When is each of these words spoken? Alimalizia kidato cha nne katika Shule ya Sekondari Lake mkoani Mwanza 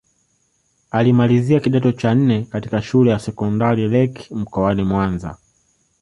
Alimalizia 0.91 1.59
kidato 1.59 1.91
cha 1.91 2.15
nne 2.15 2.45
katika 2.45 2.81
Shule 2.81 3.11
ya 3.11 3.19
Sekondari 3.19 3.89
Lake 3.89 4.35
mkoani 4.35 4.83
Mwanza 4.83 5.37